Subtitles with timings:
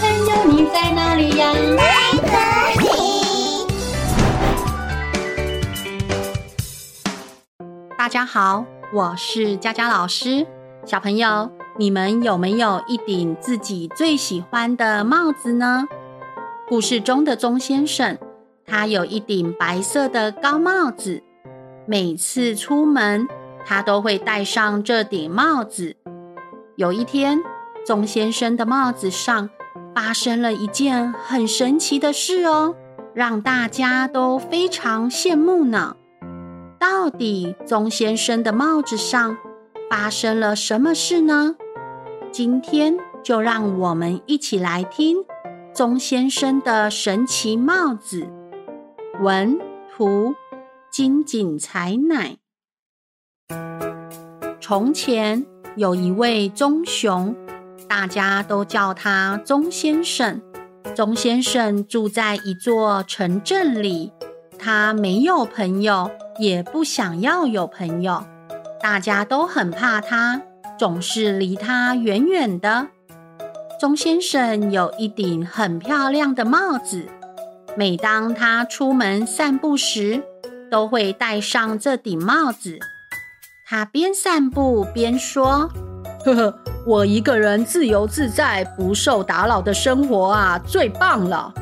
[0.00, 1.52] 朋友，你在哪里呀？
[1.76, 2.86] 在这里。
[7.96, 10.46] 大家好，我是佳佳老师。
[10.84, 15.86] 小朋友，你们有没有一顶自己最喜欢的帽子呢？
[16.68, 18.18] 故事中的钟先生，
[18.66, 21.22] 他有一顶白色的高帽子，
[21.86, 23.28] 每次出门，
[23.64, 25.94] 他都会戴上这顶帽子。
[26.76, 27.40] 有一天，
[27.86, 29.48] 钟先生的帽子上
[29.94, 32.74] 发生了一件很神奇的事哦，
[33.14, 35.96] 让大家都非常羡慕呢。
[36.78, 39.38] 到底钟先生的帽子上
[39.88, 41.56] 发生了什么事呢？
[42.32, 45.18] 今天就让我们一起来听
[45.72, 48.28] 钟先生的神奇帽子。
[49.20, 49.58] 文
[49.94, 50.34] 图
[50.90, 52.36] 金井彩乃。
[54.60, 57.36] 从前有一位棕熊。
[57.96, 60.42] 大家都叫他钟先生。
[60.96, 64.12] 钟先生住在一座城镇里，
[64.58, 66.10] 他没有朋友，
[66.40, 68.24] 也不想要有朋友。
[68.82, 70.42] 大家都很怕他，
[70.76, 72.88] 总是离他远远的。
[73.80, 77.06] 钟先生有一顶很漂亮的帽子，
[77.76, 80.24] 每当他出门散步时，
[80.68, 82.80] 都会戴上这顶帽子。
[83.64, 85.70] 他边散步边说
[86.24, 86.54] ：“呵呵。”
[86.86, 91.52] 我一个人自由自在、不受打扰的生活啊，最棒了。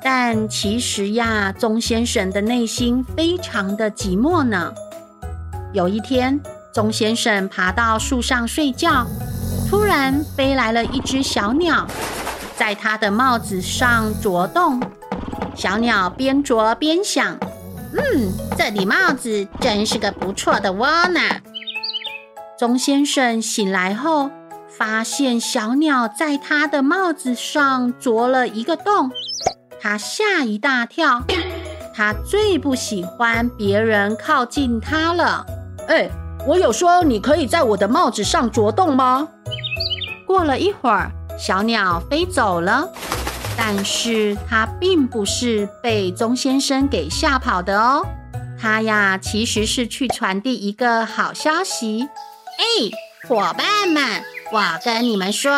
[0.00, 4.72] 但其实呀，钟先生的内心非常的寂寞呢。
[5.72, 6.40] 有一天，
[6.72, 9.04] 钟先生爬到树上睡觉，
[9.68, 11.84] 突然飞来了一只小鸟，
[12.56, 14.80] 在他的帽子上啄动。
[15.56, 17.36] 小鸟边啄边想
[17.92, 21.20] ：“嗯，这顶帽子真是个不错的窝呢。”
[22.58, 24.32] 钟先生醒来后，
[24.66, 29.12] 发现小鸟在他的帽子上啄了一个洞，
[29.80, 31.22] 他吓一大跳。
[31.94, 35.46] 他最不喜欢别人靠近他了。
[35.86, 36.10] 哎，
[36.48, 39.28] 我有说你可以在我的帽子上啄洞吗？
[40.26, 42.88] 过了一会儿，小鸟飞走了，
[43.56, 48.04] 但是它并不是被钟先生给吓跑的哦。
[48.60, 52.08] 它呀，其实是去传递一个好消息。
[52.58, 52.64] 哎，
[53.28, 54.02] 伙伴们，
[54.50, 55.52] 我跟你们说，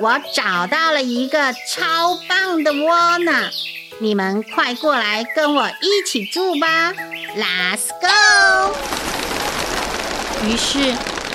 [0.00, 3.32] 我找到了一个超棒的窝呢！
[4.00, 6.92] 你们快过来跟我一起住吧
[7.36, 8.72] ！Let's go！
[10.46, 10.78] 于是，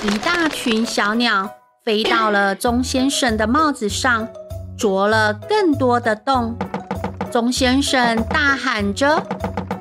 [0.03, 1.49] 一大群小鸟
[1.83, 4.29] 飞到了钟先生的帽子上，
[4.77, 6.57] 啄了更多的洞。
[7.29, 9.21] 钟先生大喊着：“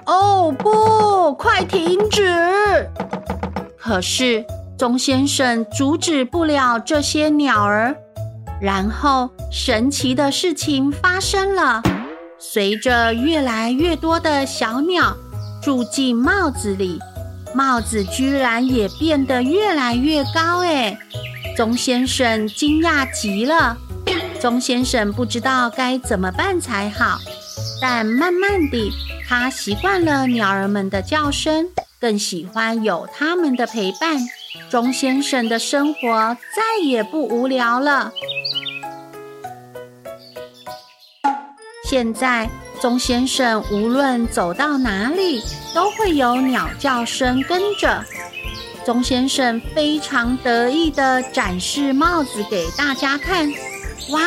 [0.04, 2.90] 哦，不，快停止！”
[3.78, 4.44] 可是，
[4.78, 7.96] 钟先生阻止不了这些鸟儿，
[8.60, 11.82] 然后神奇的事情发生了。
[12.38, 15.16] 随着越来越多的小鸟
[15.62, 16.98] 住进帽子里，
[17.54, 20.58] 帽子居然也变得越来越高。
[20.62, 20.98] 哎，
[21.56, 23.78] 钟先生惊讶极了。
[24.38, 27.18] 钟先生不知道该怎么办才好，
[27.80, 28.92] 但慢慢地，
[29.26, 34.18] 他习惯了鸟儿们的叫声，更喜欢有他们的陪伴。
[34.68, 38.12] 钟先生的生活再也不无聊了。
[41.84, 42.50] 现在，
[42.80, 45.40] 钟先生无论走到哪里，
[45.72, 48.04] 都会有鸟叫声跟着。
[48.84, 53.48] 钟先生非常得意地展示帽子给大家看。
[54.10, 54.20] 哇，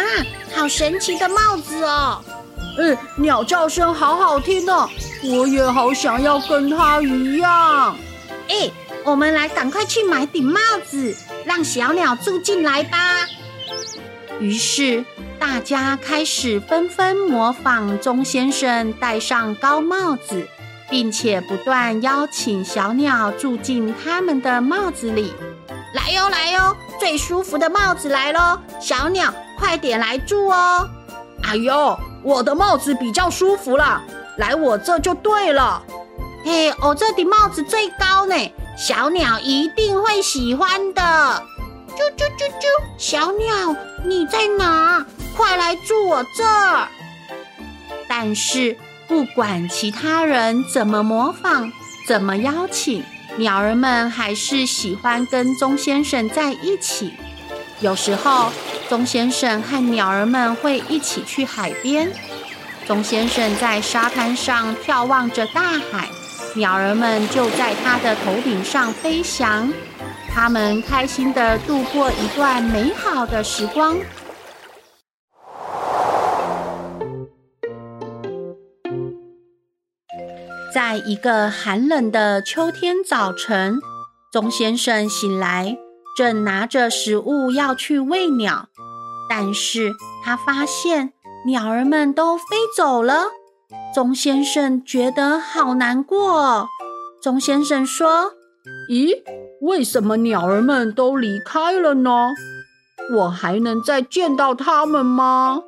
[0.54, 2.24] 好神奇的帽子哦！
[2.78, 4.90] 嗯，鸟叫声好好听哦，
[5.24, 7.96] 我也好想要跟他一样。
[8.48, 8.72] 哎。
[9.10, 13.26] 我们来赶快去买顶帽子，让小鸟住进来吧。
[14.40, 15.04] 于是
[15.40, 20.48] 大家开始纷纷模仿钟先生戴上高帽子，
[20.92, 25.34] 并且不断邀请小鸟住进他们的帽子里。
[25.96, 28.60] 来哟，来哟，最舒服的帽子来喽！
[28.80, 30.88] 小鸟，快点来住哦！
[31.42, 34.04] 哎呦，我的帽子比较舒服啦，
[34.38, 35.82] 来我这就对了。
[36.46, 38.36] 嘿，我这顶帽子最高呢。
[38.80, 41.02] 小鸟一定会喜欢的。
[41.90, 42.66] 啾啾啾啾，
[42.98, 45.06] 小鸟你在哪？
[45.36, 46.88] 快来住我这儿！
[48.08, 51.74] 但是不管其他人怎么模仿，
[52.08, 53.04] 怎么邀请，
[53.36, 57.14] 鸟儿们还是喜欢跟钟先生在一起。
[57.82, 58.50] 有时候，
[58.88, 62.10] 钟先生和鸟儿们会一起去海边。
[62.88, 66.08] 钟先生在沙滩上眺望着大海。
[66.56, 69.72] 鸟儿们就在它的头顶上飞翔，
[70.30, 73.98] 它们开心的度过一段美好的时光。
[80.74, 83.80] 在一个寒冷的秋天早晨，
[84.32, 85.78] 钟先生醒来，
[86.18, 88.68] 正拿着食物要去喂鸟，
[89.30, 89.94] 但是
[90.24, 91.14] 他发现
[91.46, 92.44] 鸟儿们都飞
[92.76, 93.39] 走了。
[93.94, 96.68] 钟先生觉得好难过。
[97.22, 98.34] 钟先生说
[98.90, 99.24] ：“咦，
[99.62, 102.30] 为什么鸟儿们都离开了呢？
[103.16, 105.64] 我还能再见到它们吗？”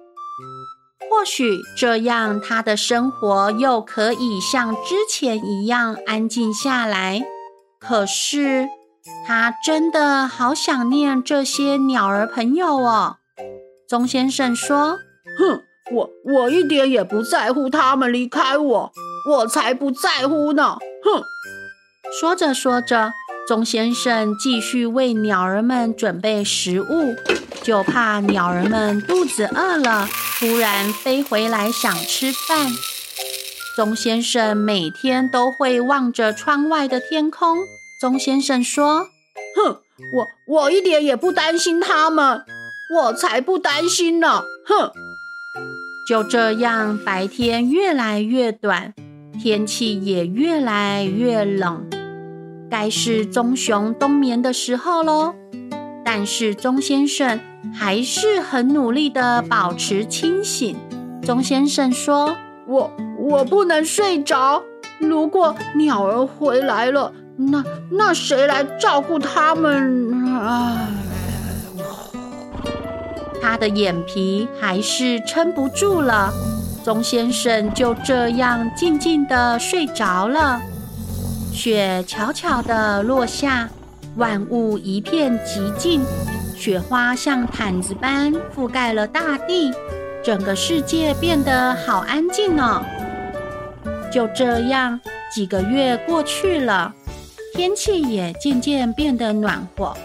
[1.10, 7.22] 或许这样，他的生活又可以像之前一样安静下来。
[7.80, 8.70] 可是，
[9.28, 13.18] 他真的好想念这些鸟儿朋友哦。
[13.90, 15.00] 钟先生说
[15.38, 18.92] ：“哼，我我一点也不在乎他们离开我，
[19.30, 21.24] 我才不在乎呢。”哼。
[22.20, 23.14] 说着说着，
[23.48, 27.16] 钟先生继续为鸟儿们准备食物，
[27.64, 30.08] 就怕鸟儿们肚子饿了。
[30.38, 32.68] 突然飞回来想吃饭，
[33.78, 37.60] 钟先生每天都会望着窗外的天空。
[38.02, 39.08] 钟先生说
[39.56, 39.78] ：“哼，
[40.16, 42.44] 我我一点也不担心他们，
[42.96, 44.92] 我才不担心呢！”哼。
[46.08, 48.94] 就这样，白天越来越短，
[49.42, 51.86] 天气也越来越冷，
[52.70, 55.36] 该是棕熊冬眠的时候喽。
[56.04, 57.40] 但是钟先生
[57.74, 60.76] 还是很努力地保持清醒。
[61.22, 62.36] 钟先生说
[62.68, 64.64] ：“我我不能睡着。
[65.00, 70.76] 如果鸟儿回来了，那那谁来照顾它们？”啊，
[73.42, 76.32] 他的眼皮还是撑不住了。
[76.84, 80.62] 钟先生就这样静静地睡着了。
[81.54, 83.70] 雪悄悄地落下。
[84.18, 86.02] 万物一片寂静，
[86.54, 89.72] 雪花像毯子般覆盖了大地，
[90.22, 92.84] 整个世界变得好安静呢。
[94.12, 95.00] 就这样，
[95.34, 96.94] 几个月过去了，
[97.56, 99.96] 天气也渐渐变得暖和。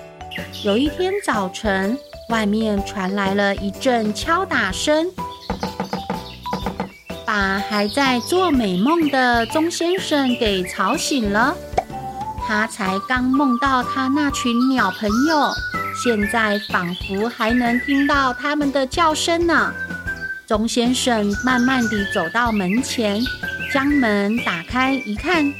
[0.62, 5.06] 有一天早晨，外面传来了一阵敲打声，
[7.24, 11.54] 把还在做美梦的钟先生给吵醒了。
[12.48, 15.50] 他才刚梦到他那群鸟朋友，
[16.02, 19.72] 现在仿佛还能听到他们的叫声呢。
[20.46, 23.20] 钟先生慢慢地走到门前，
[23.72, 25.52] 将门打开一看，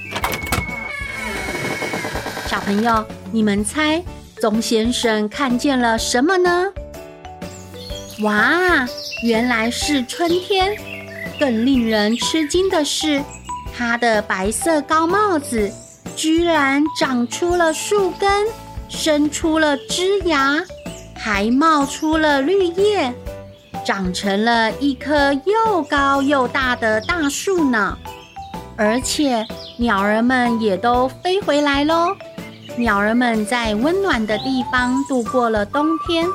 [2.49, 4.03] 小朋友，你们猜
[4.41, 6.67] 钟先生看见了什么呢？
[8.23, 8.87] 哇，
[9.23, 10.77] 原来是春天！
[11.39, 13.23] 更令人吃惊的是，
[13.77, 15.71] 他的白色高帽子。
[16.15, 18.47] 居然长出了树根，
[18.89, 20.65] 生出了枝芽，
[21.15, 23.13] 还冒出了绿叶，
[23.85, 27.99] 长成了一棵又高又大的大树呢！
[28.79, 29.47] 而且
[29.79, 32.17] 鸟儿们也都飞回来喽。
[32.79, 36.27] 鸟儿们在温暖的地方度过了冬天，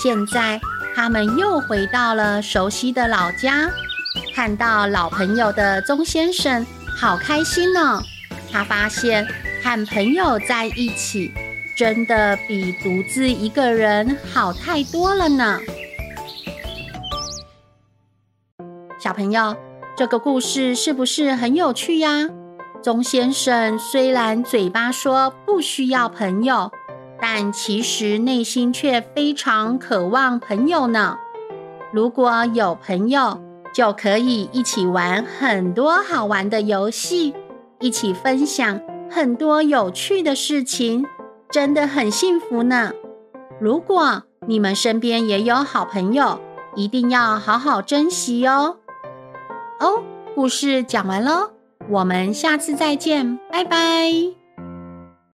[0.00, 0.60] 现在
[0.94, 3.68] 它们又回到了熟悉的老家。
[4.32, 6.64] 看到老朋友的钟先生，
[6.96, 8.00] 好开心呢！
[8.52, 9.26] 他发现
[9.62, 11.32] 和朋友在一起，
[11.76, 15.58] 真的比独自一个人好太多了呢。
[18.98, 19.56] 小朋友，
[19.96, 22.28] 这个故事是不是很有趣呀？
[22.82, 26.70] 钟先生虽然嘴巴说不需要朋友，
[27.20, 31.18] 但其实内心却非常渴望朋友呢。
[31.92, 33.38] 如果有朋友，
[33.74, 37.34] 就可以一起玩很多好玩的游戏。
[37.80, 41.06] 一起分享很多有趣的事情，
[41.50, 42.92] 真的很幸福呢。
[43.60, 46.40] 如果你们身边也有好朋友，
[46.74, 48.76] 一定要好好珍惜哦。
[49.80, 50.02] 哦，
[50.34, 51.50] 故事讲完喽，
[51.90, 54.39] 我们下次再见，拜拜。